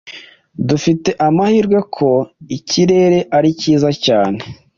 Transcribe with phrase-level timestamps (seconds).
[0.67, 2.09] Dufite amahirwe ko
[2.57, 4.39] ikirere ari cyiza cyane.